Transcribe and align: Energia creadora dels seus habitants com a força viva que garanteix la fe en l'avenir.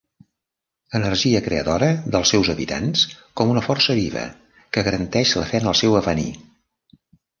Energia 0.99 1.41
creadora 1.47 1.89
dels 2.15 2.31
seus 2.35 2.49
habitants 2.53 3.03
com 3.41 3.53
a 3.61 3.63
força 3.69 3.99
viva 4.03 4.25
que 4.75 4.85
garanteix 4.89 5.35
la 5.43 5.47
fe 5.53 5.63
en 5.65 5.71
l'avenir. 6.01 6.31